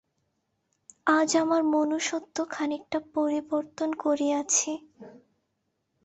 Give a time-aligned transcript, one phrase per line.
[1.11, 4.71] আজ আমার মনুষত্ব খানিকটা পরিবর্তন করিয়াছি।